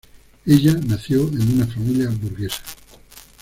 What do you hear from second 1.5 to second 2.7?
una familia burguesa.